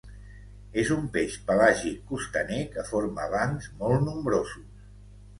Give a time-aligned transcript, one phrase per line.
[0.83, 4.81] És un peix pelàgic costaner que forma bancs molt nombrosos.